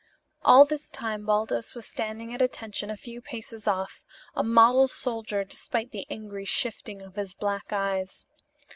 All 0.41 0.65
this 0.65 0.89
time 0.89 1.27
Baldos 1.27 1.75
was 1.75 1.85
standing 1.85 2.33
at 2.33 2.41
attention 2.41 2.89
a 2.89 2.97
few 2.97 3.21
paces 3.21 3.67
off, 3.67 4.03
a 4.35 4.43
model 4.43 4.87
soldier 4.87 5.43
despite 5.43 5.91
the 5.91 6.07
angry 6.09 6.43
shifting 6.45 7.03
of 7.03 7.17
his 7.17 7.35
black 7.35 7.71
eyes. 7.71 8.25